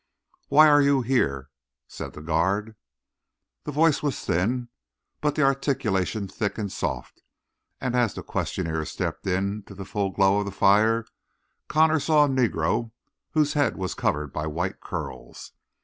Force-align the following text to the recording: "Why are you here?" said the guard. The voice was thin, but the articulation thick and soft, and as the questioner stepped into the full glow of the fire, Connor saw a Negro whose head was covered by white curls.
"Why 0.47 0.67
are 0.67 0.81
you 0.81 1.03
here?" 1.03 1.51
said 1.87 2.13
the 2.13 2.23
guard. 2.23 2.75
The 3.65 3.71
voice 3.71 4.01
was 4.01 4.19
thin, 4.19 4.69
but 5.21 5.35
the 5.35 5.43
articulation 5.43 6.27
thick 6.27 6.57
and 6.57 6.71
soft, 6.71 7.21
and 7.79 7.95
as 7.95 8.15
the 8.15 8.23
questioner 8.23 8.83
stepped 8.85 9.27
into 9.27 9.75
the 9.75 9.85
full 9.85 10.09
glow 10.09 10.39
of 10.39 10.45
the 10.45 10.51
fire, 10.51 11.05
Connor 11.67 11.99
saw 11.99 12.25
a 12.25 12.27
Negro 12.27 12.89
whose 13.33 13.53
head 13.53 13.77
was 13.77 13.93
covered 13.93 14.33
by 14.33 14.47
white 14.47 14.79
curls. 14.79 15.51